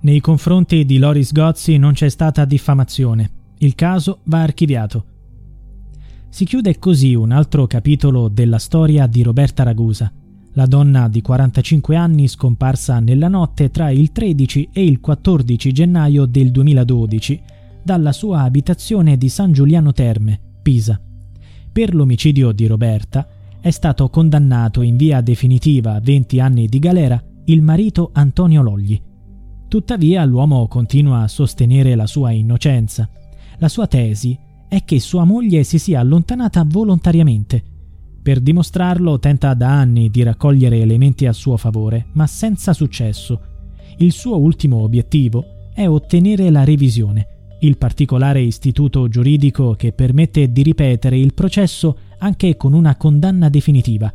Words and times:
Nei 0.00 0.20
confronti 0.20 0.84
di 0.84 0.98
Loris 0.98 1.32
Gozzi 1.32 1.76
non 1.76 1.92
c'è 1.92 2.08
stata 2.08 2.44
diffamazione. 2.44 3.30
Il 3.58 3.74
caso 3.74 4.20
va 4.24 4.42
archiviato. 4.42 5.04
Si 6.28 6.44
chiude 6.44 6.78
così 6.78 7.14
un 7.14 7.32
altro 7.32 7.66
capitolo 7.66 8.28
della 8.28 8.58
storia 8.58 9.08
di 9.08 9.22
Roberta 9.22 9.64
Ragusa, 9.64 10.12
la 10.52 10.66
donna 10.66 11.08
di 11.08 11.20
45 11.20 11.96
anni 11.96 12.28
scomparsa 12.28 13.00
nella 13.00 13.26
notte 13.26 13.70
tra 13.70 13.90
il 13.90 14.12
13 14.12 14.68
e 14.72 14.84
il 14.84 15.00
14 15.00 15.72
gennaio 15.72 16.26
del 16.26 16.52
2012 16.52 17.40
dalla 17.82 18.12
sua 18.12 18.42
abitazione 18.42 19.16
di 19.16 19.28
San 19.28 19.50
Giuliano 19.50 19.92
Terme, 19.92 20.38
Pisa. 20.62 21.00
Per 21.72 21.94
l'omicidio 21.94 22.52
di 22.52 22.66
Roberta 22.66 23.26
è 23.60 23.70
stato 23.70 24.08
condannato 24.10 24.82
in 24.82 24.96
via 24.96 25.20
definitiva 25.22 25.94
a 25.94 26.00
20 26.00 26.38
anni 26.38 26.66
di 26.66 26.78
galera 26.78 27.20
il 27.46 27.62
marito 27.62 28.10
Antonio 28.12 28.62
Logli. 28.62 29.06
Tuttavia 29.68 30.24
l'uomo 30.24 30.66
continua 30.66 31.20
a 31.20 31.28
sostenere 31.28 31.94
la 31.94 32.06
sua 32.06 32.30
innocenza. 32.30 33.06
La 33.58 33.68
sua 33.68 33.86
tesi 33.86 34.36
è 34.66 34.82
che 34.82 34.98
sua 34.98 35.24
moglie 35.24 35.62
si 35.62 35.78
sia 35.78 36.00
allontanata 36.00 36.64
volontariamente. 36.66 37.62
Per 38.22 38.40
dimostrarlo 38.40 39.18
tenta 39.18 39.52
da 39.52 39.68
anni 39.68 40.08
di 40.08 40.22
raccogliere 40.22 40.80
elementi 40.80 41.26
a 41.26 41.34
suo 41.34 41.58
favore, 41.58 42.06
ma 42.12 42.26
senza 42.26 42.72
successo. 42.72 43.40
Il 43.98 44.12
suo 44.12 44.38
ultimo 44.38 44.78
obiettivo 44.78 45.44
è 45.74 45.86
ottenere 45.86 46.48
la 46.48 46.64
revisione, 46.64 47.56
il 47.60 47.76
particolare 47.76 48.40
istituto 48.40 49.06
giuridico 49.08 49.74
che 49.74 49.92
permette 49.92 50.50
di 50.50 50.62
ripetere 50.62 51.18
il 51.18 51.34
processo 51.34 51.98
anche 52.18 52.56
con 52.56 52.72
una 52.72 52.96
condanna 52.96 53.50
definitiva. 53.50 54.12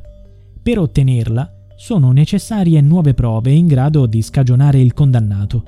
Per 0.63 0.79
ottenerla 0.79 1.62
sono 1.83 2.13
necessarie 2.13 2.79
nuove 2.79 3.13
prove 3.13 3.51
in 3.51 3.67
grado 3.67 4.05
di 4.05 4.21
scagionare 4.21 4.79
il 4.79 4.93
condannato. 4.93 5.65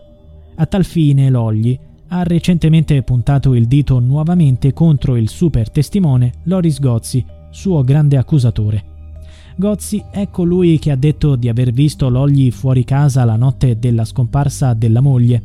A 0.55 0.65
tal 0.65 0.85
fine 0.85 1.29
Logli 1.29 1.77
ha 2.07 2.23
recentemente 2.23 3.03
puntato 3.03 3.53
il 3.53 3.67
dito 3.67 3.99
nuovamente 3.99 4.71
contro 4.71 5.17
il 5.17 5.27
super 5.27 5.69
testimone 5.69 6.35
Loris 6.43 6.79
Gozzi, 6.79 7.25
suo 7.49 7.83
grande 7.83 8.15
accusatore. 8.15 8.85
Gozzi 9.57 10.01
è 10.09 10.29
colui 10.29 10.79
che 10.79 10.91
ha 10.91 10.95
detto 10.95 11.35
di 11.35 11.49
aver 11.49 11.73
visto 11.73 12.07
Logli 12.07 12.49
fuori 12.49 12.85
casa 12.85 13.25
la 13.25 13.35
notte 13.35 13.77
della 13.77 14.05
scomparsa 14.05 14.73
della 14.73 15.01
moglie 15.01 15.43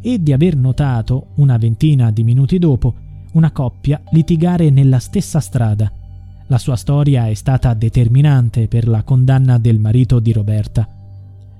e 0.00 0.22
di 0.22 0.32
aver 0.32 0.54
notato, 0.54 1.30
una 1.38 1.56
ventina 1.56 2.12
di 2.12 2.22
minuti 2.22 2.60
dopo, 2.60 2.94
una 3.32 3.50
coppia 3.50 4.00
litigare 4.12 4.70
nella 4.70 5.00
stessa 5.00 5.40
strada. 5.40 5.92
La 6.52 6.58
sua 6.58 6.76
storia 6.76 7.28
è 7.28 7.32
stata 7.32 7.72
determinante 7.72 8.68
per 8.68 8.86
la 8.86 9.02
condanna 9.04 9.56
del 9.56 9.78
marito 9.78 10.20
di 10.20 10.32
Roberta. 10.32 10.86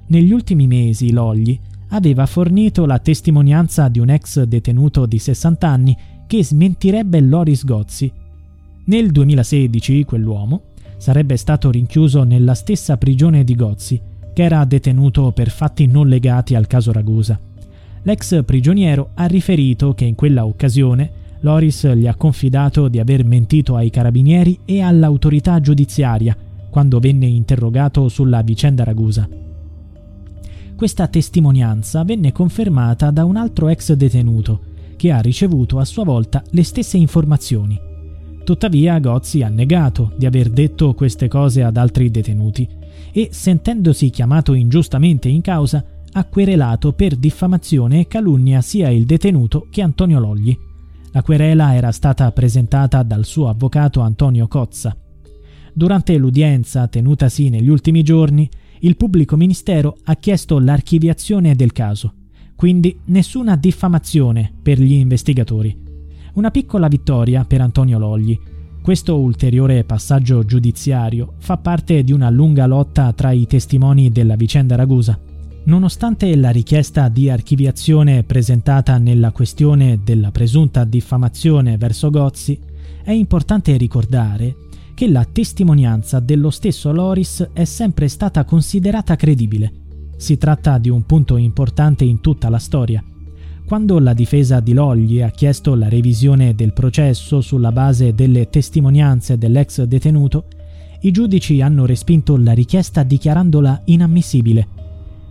Negli 0.08 0.30
ultimi 0.32 0.66
mesi 0.66 1.12
Logli 1.12 1.58
aveva 1.88 2.26
fornito 2.26 2.84
la 2.84 2.98
testimonianza 2.98 3.88
di 3.88 4.00
un 4.00 4.10
ex 4.10 4.42
detenuto 4.42 5.06
di 5.06 5.18
60 5.18 5.66
anni 5.66 5.96
che 6.26 6.44
smentirebbe 6.44 7.22
Loris 7.22 7.64
Gozzi. 7.64 8.12
Nel 8.84 9.10
2016 9.10 10.04
quell'uomo 10.04 10.60
sarebbe 10.98 11.38
stato 11.38 11.70
rinchiuso 11.70 12.24
nella 12.24 12.52
stessa 12.52 12.98
prigione 12.98 13.44
di 13.44 13.56
Gozzi, 13.56 13.98
che 14.34 14.42
era 14.42 14.62
detenuto 14.66 15.32
per 15.32 15.48
fatti 15.48 15.86
non 15.86 16.06
legati 16.06 16.54
al 16.54 16.66
caso 16.66 16.92
Ragusa. 16.92 17.40
L'ex 18.02 18.44
prigioniero 18.44 19.12
ha 19.14 19.24
riferito 19.24 19.94
che 19.94 20.04
in 20.04 20.16
quella 20.16 20.44
occasione 20.44 21.21
Loris 21.42 21.86
gli 21.94 22.06
ha 22.06 22.14
confidato 22.14 22.88
di 22.88 22.98
aver 22.98 23.24
mentito 23.24 23.76
ai 23.76 23.90
carabinieri 23.90 24.60
e 24.64 24.80
all'autorità 24.80 25.60
giudiziaria 25.60 26.36
quando 26.70 26.98
venne 27.00 27.26
interrogato 27.26 28.08
sulla 28.08 28.42
vicenda 28.42 28.84
Ragusa. 28.84 29.28
Questa 30.74 31.06
testimonianza 31.06 32.02
venne 32.04 32.32
confermata 32.32 33.10
da 33.10 33.24
un 33.24 33.36
altro 33.36 33.68
ex 33.68 33.92
detenuto, 33.92 34.60
che 34.96 35.12
ha 35.12 35.20
ricevuto 35.20 35.78
a 35.78 35.84
sua 35.84 36.04
volta 36.04 36.42
le 36.50 36.62
stesse 36.62 36.96
informazioni. 36.96 37.78
Tuttavia 38.44 38.98
Gozzi 38.98 39.42
ha 39.42 39.48
negato 39.48 40.12
di 40.16 40.26
aver 40.26 40.48
detto 40.48 40.94
queste 40.94 41.28
cose 41.28 41.62
ad 41.62 41.76
altri 41.76 42.10
detenuti 42.10 42.68
e, 43.12 43.28
sentendosi 43.30 44.10
chiamato 44.10 44.54
ingiustamente 44.54 45.28
in 45.28 45.40
causa, 45.40 45.84
ha 46.12 46.24
querelato 46.24 46.92
per 46.92 47.16
diffamazione 47.16 48.00
e 48.00 48.06
calunnia 48.06 48.60
sia 48.60 48.90
il 48.90 49.04
detenuto 49.06 49.66
che 49.70 49.82
Antonio 49.82 50.18
Logli. 50.18 50.70
La 51.14 51.22
querela 51.22 51.74
era 51.74 51.92
stata 51.92 52.32
presentata 52.32 53.02
dal 53.02 53.26
suo 53.26 53.48
avvocato 53.48 54.00
Antonio 54.00 54.48
Cozza. 54.48 54.96
Durante 55.74 56.16
l'udienza 56.16 56.88
tenutasi 56.88 57.50
negli 57.50 57.68
ultimi 57.68 58.02
giorni, 58.02 58.48
il 58.80 58.96
pubblico 58.96 59.36
ministero 59.36 59.98
ha 60.04 60.16
chiesto 60.16 60.58
l'archiviazione 60.58 61.54
del 61.54 61.72
caso, 61.72 62.14
quindi 62.56 62.98
nessuna 63.06 63.56
diffamazione 63.56 64.52
per 64.62 64.80
gli 64.80 64.92
investigatori. 64.92 65.78
Una 66.34 66.50
piccola 66.50 66.88
vittoria 66.88 67.44
per 67.44 67.60
Antonio 67.60 67.98
Logli. 67.98 68.38
Questo 68.80 69.18
ulteriore 69.18 69.84
passaggio 69.84 70.42
giudiziario 70.44 71.34
fa 71.38 71.58
parte 71.58 72.04
di 72.04 72.12
una 72.12 72.30
lunga 72.30 72.64
lotta 72.64 73.12
tra 73.12 73.32
i 73.32 73.46
testimoni 73.46 74.10
della 74.10 74.34
vicenda 74.34 74.76
Ragusa. 74.76 75.20
Nonostante 75.64 76.34
la 76.34 76.50
richiesta 76.50 77.08
di 77.08 77.30
archiviazione 77.30 78.24
presentata 78.24 78.98
nella 78.98 79.30
questione 79.30 80.00
della 80.02 80.32
presunta 80.32 80.82
diffamazione 80.82 81.76
verso 81.76 82.10
Gozzi, 82.10 82.58
è 83.04 83.12
importante 83.12 83.76
ricordare 83.76 84.56
che 84.92 85.08
la 85.08 85.24
testimonianza 85.24 86.18
dello 86.18 86.50
stesso 86.50 86.90
Loris 86.90 87.50
è 87.52 87.62
sempre 87.62 88.08
stata 88.08 88.42
considerata 88.44 89.14
credibile. 89.14 89.72
Si 90.16 90.36
tratta 90.36 90.78
di 90.78 90.88
un 90.88 91.06
punto 91.06 91.36
importante 91.36 92.02
in 92.02 92.20
tutta 92.20 92.48
la 92.48 92.58
storia. 92.58 93.02
Quando 93.64 94.00
la 94.00 94.14
difesa 94.14 94.58
di 94.58 94.72
Logli 94.72 95.20
ha 95.20 95.30
chiesto 95.30 95.76
la 95.76 95.88
revisione 95.88 96.56
del 96.56 96.72
processo 96.72 97.40
sulla 97.40 97.70
base 97.70 98.14
delle 98.14 98.50
testimonianze 98.50 99.38
dell'ex 99.38 99.84
detenuto, 99.84 100.46
i 101.02 101.12
giudici 101.12 101.60
hanno 101.60 101.86
respinto 101.86 102.36
la 102.36 102.52
richiesta 102.52 103.04
dichiarandola 103.04 103.82
inammissibile 103.84 104.71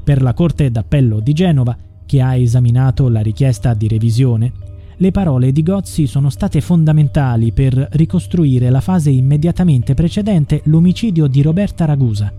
per 0.03 0.21
la 0.21 0.33
Corte 0.33 0.71
d'Appello 0.71 1.19
di 1.19 1.33
Genova, 1.33 1.77
che 2.05 2.21
ha 2.21 2.35
esaminato 2.35 3.07
la 3.09 3.21
richiesta 3.21 3.73
di 3.73 3.87
revisione, 3.87 4.51
le 4.97 5.11
parole 5.11 5.51
di 5.51 5.63
Gozzi 5.63 6.05
sono 6.05 6.29
state 6.29 6.61
fondamentali 6.61 7.51
per 7.51 7.73
ricostruire 7.93 8.69
la 8.69 8.81
fase 8.81 9.09
immediatamente 9.09 9.93
precedente 9.93 10.61
l'omicidio 10.65 11.27
di 11.27 11.41
Roberta 11.41 11.85
Ragusa. 11.85 12.31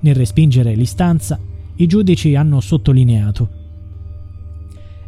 Nel 0.00 0.14
respingere 0.14 0.74
l'istanza, 0.74 1.38
i 1.76 1.86
giudici 1.86 2.34
hanno 2.34 2.60
sottolineato 2.60 3.62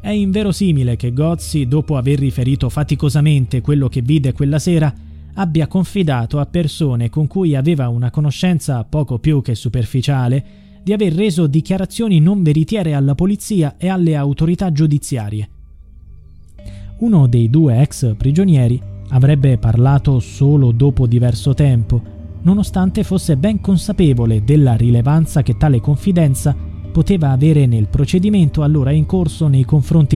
è 0.06 0.10
inverosimile 0.10 0.94
che 0.94 1.12
Gozzi, 1.12 1.66
dopo 1.66 1.96
aver 1.96 2.20
riferito 2.20 2.68
faticosamente 2.68 3.60
quello 3.60 3.88
che 3.88 4.02
vide 4.02 4.32
quella 4.32 4.60
sera, 4.60 4.94
abbia 5.34 5.66
confidato 5.66 6.38
a 6.38 6.46
persone 6.46 7.10
con 7.10 7.26
cui 7.26 7.56
aveva 7.56 7.88
una 7.88 8.12
conoscenza 8.12 8.84
poco 8.84 9.18
più 9.18 9.42
che 9.42 9.56
superficiale 9.56 10.44
di 10.86 10.92
aver 10.92 11.14
reso 11.14 11.48
dichiarazioni 11.48 12.20
non 12.20 12.44
veritiere 12.44 12.94
alla 12.94 13.16
polizia 13.16 13.74
e 13.76 13.88
alle 13.88 14.14
autorità 14.14 14.70
giudiziarie. 14.70 15.48
Uno 16.98 17.26
dei 17.26 17.50
due 17.50 17.80
ex 17.80 18.14
prigionieri 18.14 18.80
avrebbe 19.08 19.58
parlato 19.58 20.20
solo 20.20 20.70
dopo 20.70 21.08
diverso 21.08 21.54
tempo, 21.54 22.00
nonostante 22.42 23.02
fosse 23.02 23.36
ben 23.36 23.60
consapevole 23.60 24.44
della 24.44 24.76
rilevanza 24.76 25.42
che 25.42 25.56
tale 25.56 25.80
confidenza 25.80 26.54
poteva 26.92 27.32
avere 27.32 27.66
nel 27.66 27.88
procedimento 27.88 28.62
allora 28.62 28.92
in 28.92 29.06
corso 29.06 29.48
nei 29.48 29.64
confronti 29.64 30.15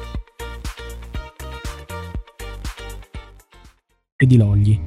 Di 4.25 4.37
Logli. 4.37 4.79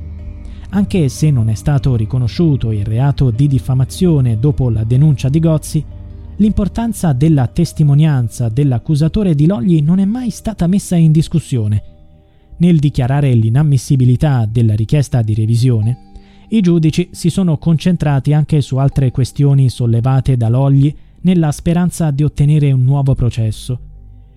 Anche 0.71 1.09
se 1.09 1.31
non 1.31 1.49
è 1.49 1.55
stato 1.55 1.95
riconosciuto 1.95 2.73
il 2.73 2.85
reato 2.85 3.31
di 3.31 3.47
diffamazione 3.47 4.39
dopo 4.39 4.71
la 4.71 4.83
denuncia 4.85 5.29
di 5.29 5.39
Gozzi, 5.39 5.85
l'importanza 6.37 7.13
della 7.13 7.47
testimonianza 7.47 8.49
dell'accusatore 8.49 9.35
di 9.35 9.47
Logli 9.47 9.81
non 9.81 10.01
è 10.01 10.05
mai 10.05 10.31
stata 10.31 10.67
messa 10.67 10.97
in 10.97 11.13
discussione. 11.13 11.83
Nel 12.57 12.79
dichiarare 12.79 13.33
l'inammissibilità 13.35 14.49
della 14.51 14.75
richiesta 14.75 15.23
di 15.23 15.35
revisione, 15.35 15.99
i 16.49 16.61
giudici 16.61 17.09
si 17.13 17.31
sono 17.31 17.57
concentrati 17.59 18.33
anche 18.33 18.61
su 18.61 18.77
altre 18.77 19.11
questioni 19.11 19.69
sollevate 19.69 20.37
da 20.37 20.49
Logli 20.49 20.95
nella 21.23 21.53
speranza 21.53 22.11
di 22.11 22.23
ottenere 22.23 22.71
un 22.73 22.83
nuovo 22.83 23.15
processo. 23.15 23.81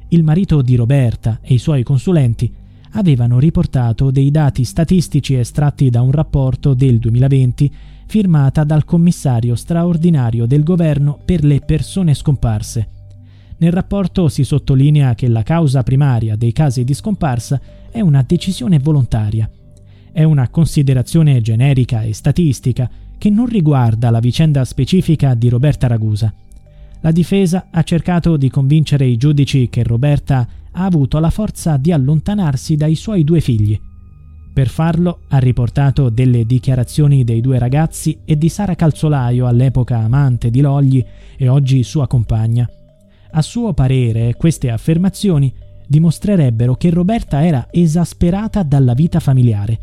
Il 0.10 0.24
marito 0.24 0.62
di 0.62 0.76
Roberta 0.76 1.40
e 1.42 1.56
i 1.56 1.58
suoi 1.58 1.84
consulenti 1.84 2.52
avevano 2.92 3.40
riportato 3.40 4.12
dei 4.12 4.32
dati 4.32 4.64
statistici 4.64 5.36
estratti 5.36 5.90
da 5.90 6.02
un 6.02 6.12
rapporto 6.12 6.74
del 6.74 7.00
2020 7.00 7.72
firmata 8.08 8.64
dal 8.64 8.86
commissario 8.86 9.56
straordinario 9.56 10.46
del 10.46 10.64
governo 10.64 11.20
per 11.24 11.44
le 11.44 11.60
persone 11.60 12.14
scomparse. 12.14 12.90
Nel 13.58 13.72
rapporto 13.72 14.30
si 14.30 14.44
sottolinea 14.44 15.16
che 15.16 15.28
la 15.28 15.44
causa 15.44 15.84
primaria 15.84 16.36
dei 16.36 16.54
casi 16.54 16.84
di 16.84 16.94
scomparsa 16.94 17.60
è 17.92 18.00
una 18.02 18.24
decisione 18.26 18.80
volontaria. 18.80 19.50
È 20.12 20.24
una 20.24 20.50
considerazione 20.50 21.42
generica 21.42 22.04
e 22.04 22.14
statistica 22.14 22.90
che 23.18 23.30
non 23.30 23.48
riguarda 23.48 24.10
la 24.10 24.20
vicenda 24.20 24.64
specifica 24.64 25.34
di 25.34 25.50
Roberta 25.50 25.88
Ragusa. 25.88 26.34
La 27.02 27.12
difesa 27.12 27.68
ha 27.72 27.84
cercato 27.84 28.38
di 28.38 28.50
convincere 28.50 29.06
i 29.06 29.18
giudici 29.18 29.70
che 29.70 29.84
Roberta 29.84 30.48
ha 30.80 30.86
avuto 30.86 31.18
la 31.18 31.32
forza 31.32 31.76
di 31.78 31.92
allontanarsi 31.92 32.76
dai 32.76 32.94
suoi 32.94 33.24
due 33.24 33.42
figli. 33.42 33.80
Per 34.54 34.68
farlo 34.68 35.22
ha 35.30 35.40
riportato 35.40 36.10
delle 36.10 36.46
dichiarazioni 36.46 37.24
dei 37.24 37.42
due 37.42 37.58
ragazzi 37.58 38.20
e 38.24 38.38
di 38.38 38.48
Sara 38.48 38.76
Calzolaio, 38.76 39.48
all'epoca 39.48 39.98
amante 39.98 40.50
di 40.52 40.62
Logli 40.62 41.04
e 41.36 41.48
oggi 41.48 41.84
sua 41.84 42.08
compagna. 42.08 42.70
A 43.32 43.42
suo 43.42 43.74
parere, 43.74 44.36
queste 44.36 44.70
affermazioni 44.70 45.52
dimostrerebbero 45.88 46.76
che 46.76 46.92
Roberta 46.92 47.44
era 47.44 47.68
esasperata 47.72 48.62
dalla 48.62 48.94
vita 48.94 49.20
familiare. 49.20 49.80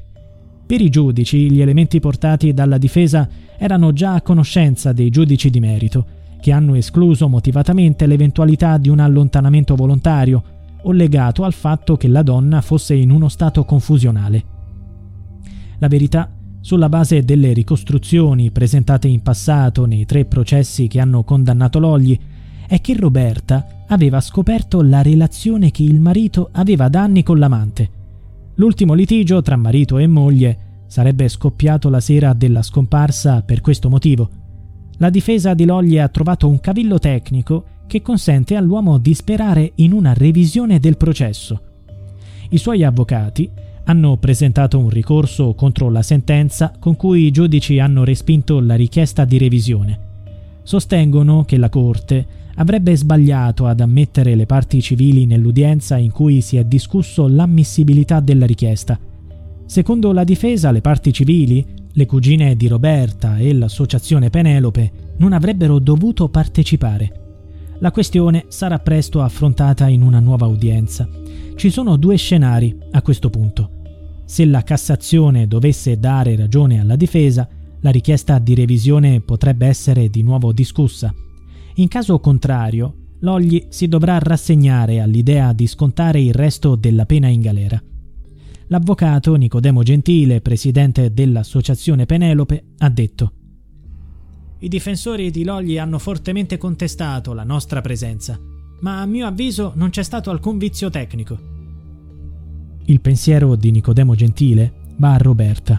Per 0.65 0.81
i 0.81 0.91
giudici, 0.91 1.51
gli 1.51 1.61
elementi 1.61 1.99
portati 1.99 2.53
dalla 2.53 2.79
difesa 2.79 3.29
erano 3.59 3.93
già 3.93 4.15
a 4.15 4.23
conoscenza 4.23 4.93
dei 4.93 5.11
giudici 5.11 5.51
di 5.51 5.61
merito, 5.61 6.07
che 6.41 6.53
hanno 6.53 6.75
escluso 6.75 7.29
motivatamente 7.29 8.07
l'eventualità 8.07 8.77
di 8.77 8.89
un 8.89 9.01
allontanamento 9.01 9.75
volontario 9.75 10.54
o 10.85 10.93
legato 10.93 11.45
al 11.45 11.53
fatto 11.53 11.97
che 11.97 12.09
la 12.09 12.23
donna 12.23 12.61
fosse 12.61 12.95
in 12.95 13.11
uno 13.11 13.29
stato 13.29 13.65
confusionale. 13.65 14.45
La 15.79 15.89
verità, 15.89 16.31
sulla 16.61 16.89
base 16.89 17.25
delle 17.25 17.53
ricostruzioni 17.53 18.51
presentate 18.51 19.09
in 19.09 19.21
passato 19.23 19.85
nei 19.85 20.07
tre 20.07 20.25
processi 20.25 20.87
che 20.87 21.01
hanno 21.01 21.23
condannato 21.23 21.79
Logli, 21.79 22.19
è 22.67 22.81
che 22.81 22.97
Roberta 22.97 23.85
aveva 23.89 24.21
scoperto 24.21 24.81
la 24.83 25.03
relazione 25.03 25.71
che 25.71 25.83
il 25.83 26.01
marito 26.01 26.49
aveva 26.53 26.89
da 26.89 27.03
anni 27.03 27.23
con 27.23 27.39
l'amante. 27.39 27.91
L'ultimo 28.55 28.95
litigio 28.95 29.43
tra 29.43 29.57
marito 29.57 29.99
e 29.99 30.07
moglie 30.07 30.59
sarebbe 30.87 31.29
scoppiato 31.29 31.89
la 31.89 32.01
sera 32.01 32.33
della 32.33 32.63
scomparsa 32.63 33.43
per 33.43 33.61
questo 33.61 33.91
motivo. 33.91 34.31
La 34.99 35.11
difesa 35.11 35.55
di 35.55 35.65
Logli 35.65 35.99
ha 35.99 36.09
trovato 36.09 36.49
un 36.49 36.61
cavillo 36.61 36.99
tecnico 36.99 37.65
che 37.87 38.03
consente 38.03 38.57
all'uomo 38.57 38.99
di 38.99 39.15
sperare 39.15 39.73
in 39.77 39.93
una 39.93 40.13
revisione 40.13 40.79
del 40.79 40.97
processo. 40.97 41.61
I 42.51 42.59
suoi 42.59 42.85
avvocati 42.85 43.51
hanno 43.85 44.17
presentato 44.17 44.79
un 44.79 44.89
ricorso 44.89 45.55
contro 45.55 45.91
la 45.91 46.03
sentenza 46.03 46.73
con 46.79 46.97
cui 46.97 47.27
i 47.27 47.31
giudici 47.31 47.79
hanno 47.79 48.05
respinto 48.05 48.61
la 48.61 48.75
richiesta 48.75 49.25
di 49.25 49.39
revisione. 49.39 49.99
Sostengono 50.63 51.45
che 51.45 51.59
la 51.59 51.69
Corte 51.69 52.27
avrebbe 52.57 52.97
sbagliato 52.97 53.67
ad 53.67 53.81
ammettere 53.81 54.35
le 54.35 54.47
parti 54.47 54.81
civili 54.81 55.27
nell'udienza 55.27 55.97
in 55.97 56.13
cui 56.13 56.41
si 56.41 56.57
è 56.57 56.65
discusso 56.65 57.29
l'ammissibilità 57.29 58.21
della 58.21 58.47
richiesta. 58.47 58.99
Secondo 59.67 60.13
la 60.13 60.25
difesa, 60.25 60.71
le 60.71 60.81
parti 60.81 61.13
civili, 61.13 61.65
le 61.93 62.07
cugine 62.07 62.57
di 62.57 62.69
Roberta 62.69 63.39
e 63.39 63.53
l'associazione 63.53 64.31
Penelope, 64.31 64.93
non 65.19 65.33
avrebbero 65.33 65.79
dovuto 65.79 66.29
partecipare. 66.29 67.24
La 67.85 67.91
questione 67.91 68.47
sarà 68.49 68.79
presto 68.79 69.21
affrontata 69.21 69.89
in 69.89 70.01
una 70.01 70.19
nuova 70.19 70.47
udienza. 70.47 71.07
Ci 71.55 71.69
sono 71.69 71.99
due 71.99 72.17
scenari 72.17 72.75
a 72.93 73.03
questo 73.03 73.29
punto. 73.29 74.23
Se 74.25 74.47
la 74.47 74.63
Cassazione 74.63 75.47
dovesse 75.47 75.99
dare 75.99 76.35
ragione 76.35 76.81
alla 76.81 76.97
difesa, 76.97 77.47
la 77.81 77.91
richiesta 77.91 78.39
di 78.39 78.55
revisione 78.55 79.21
potrebbe 79.21 79.67
essere 79.67 80.09
di 80.09 80.23
nuovo 80.23 80.51
discussa. 80.55 81.13
In 81.75 81.89
caso 81.89 82.19
contrario, 82.21 82.95
Logli 83.19 83.67
si 83.69 83.87
dovrà 83.87 84.19
rassegnare 84.19 85.01
all'idea 85.01 85.53
di 85.53 85.67
scontare 85.67 86.23
il 86.23 86.33
resto 86.33 86.77
della 86.77 87.05
pena 87.05 87.29
in 87.29 87.43
galera. 87.43 87.83
L'avvocato 88.69 89.35
Nicodemo 89.35 89.83
Gentile, 89.83 90.41
presidente 90.41 91.13
dell'Associazione 91.13 92.07
Penelope, 92.07 92.65
ha 92.79 92.89
detto 92.89 93.33
i 94.65 94.69
difensori 94.69 95.31
di 95.31 95.45
Logli 95.45 95.77
hanno 95.77 95.99
fortemente 95.99 96.57
contestato 96.57 97.35
la 97.35 97.45
nostra 97.45 97.83
presenza, 97.83 98.41
ma 98.81 99.03
a 99.03 99.05
mio 99.05 99.27
avviso 99.27 99.73
non 99.75 99.91
c'è 99.91 100.03
stato 100.03 100.31
alcun 100.31 100.57
vizio 100.57 100.89
tecnico. 100.89 101.39
Il 102.87 103.03
pensiero 103.03 103.57
di 103.57 103.71
Nicodemo 103.71 104.15
Gentile 104.15 104.73
va 104.97 105.13
a 105.13 105.19
Roberta. 105.19 105.79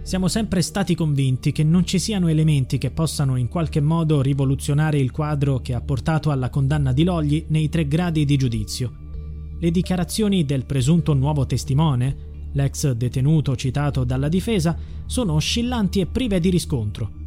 Siamo 0.00 0.28
sempre 0.28 0.62
stati 0.62 0.94
convinti 0.94 1.52
che 1.52 1.62
non 1.62 1.84
ci 1.84 1.98
siano 1.98 2.28
elementi 2.28 2.78
che 2.78 2.90
possano 2.90 3.36
in 3.36 3.48
qualche 3.48 3.82
modo 3.82 4.22
rivoluzionare 4.22 4.98
il 4.98 5.10
quadro 5.10 5.60
che 5.60 5.74
ha 5.74 5.82
portato 5.82 6.30
alla 6.30 6.48
condanna 6.48 6.94
di 6.94 7.04
Logli 7.04 7.44
nei 7.48 7.68
tre 7.68 7.86
gradi 7.86 8.24
di 8.24 8.38
giudizio. 8.38 8.92
Le 9.58 9.70
dichiarazioni 9.70 10.46
del 10.46 10.64
presunto 10.64 11.12
nuovo 11.12 11.44
testimone, 11.44 12.16
l'ex 12.52 12.90
detenuto 12.92 13.54
citato 13.54 14.04
dalla 14.04 14.28
difesa, 14.28 14.74
sono 15.04 15.34
oscillanti 15.34 16.00
e 16.00 16.06
prive 16.06 16.40
di 16.40 16.48
riscontro 16.48 17.18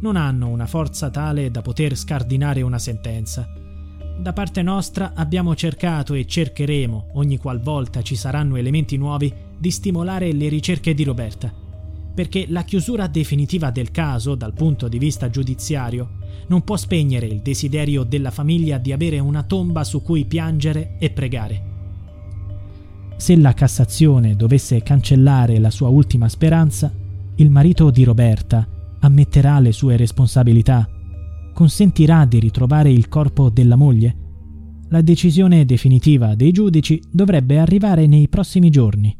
non 0.00 0.16
hanno 0.16 0.48
una 0.48 0.66
forza 0.66 1.10
tale 1.10 1.50
da 1.50 1.62
poter 1.62 1.96
scardinare 1.96 2.62
una 2.62 2.78
sentenza. 2.78 3.48
Da 4.18 4.32
parte 4.32 4.62
nostra 4.62 5.12
abbiamo 5.14 5.54
cercato 5.54 6.14
e 6.14 6.26
cercheremo, 6.26 7.10
ogni 7.14 7.38
qualvolta 7.38 8.02
ci 8.02 8.16
saranno 8.16 8.56
elementi 8.56 8.96
nuovi, 8.96 9.32
di 9.56 9.70
stimolare 9.70 10.32
le 10.32 10.48
ricerche 10.48 10.92
di 10.92 11.04
Roberta, 11.04 11.52
perché 12.14 12.44
la 12.48 12.64
chiusura 12.64 13.06
definitiva 13.06 13.70
del 13.70 13.90
caso, 13.90 14.34
dal 14.34 14.52
punto 14.52 14.88
di 14.88 14.98
vista 14.98 15.30
giudiziario, 15.30 16.18
non 16.48 16.62
può 16.64 16.76
spegnere 16.76 17.26
il 17.26 17.40
desiderio 17.40 18.02
della 18.04 18.30
famiglia 18.30 18.78
di 18.78 18.92
avere 18.92 19.18
una 19.18 19.42
tomba 19.42 19.84
su 19.84 20.02
cui 20.02 20.26
piangere 20.26 20.96
e 20.98 21.10
pregare. 21.10 21.68
Se 23.16 23.36
la 23.36 23.54
Cassazione 23.54 24.34
dovesse 24.34 24.82
cancellare 24.82 25.58
la 25.58 25.70
sua 25.70 25.88
ultima 25.88 26.28
speranza, 26.28 26.92
il 27.36 27.50
marito 27.50 27.90
di 27.90 28.04
Roberta 28.04 28.66
ammetterà 29.00 29.60
le 29.60 29.72
sue 29.72 29.96
responsabilità, 29.96 30.88
consentirà 31.52 32.24
di 32.24 32.38
ritrovare 32.38 32.90
il 32.90 33.08
corpo 33.08 33.50
della 33.50 33.76
moglie. 33.76 34.16
La 34.88 35.02
decisione 35.02 35.64
definitiva 35.64 36.34
dei 36.34 36.52
giudici 36.52 37.00
dovrebbe 37.10 37.58
arrivare 37.58 38.06
nei 38.06 38.28
prossimi 38.28 38.70
giorni. 38.70 39.19